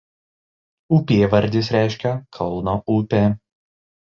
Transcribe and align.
Upėvardis 0.97 1.69
reiškia 1.75 2.15
"kalno 2.39 2.75
upė". 2.97 3.23